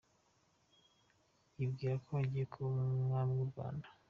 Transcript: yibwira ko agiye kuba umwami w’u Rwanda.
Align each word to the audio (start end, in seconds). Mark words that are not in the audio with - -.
yibwira 1.57 1.95
ko 2.05 2.11
agiye 2.21 2.45
kuba 2.53 2.73
umwami 2.99 3.33
w’u 3.39 3.49
Rwanda. 3.51 3.87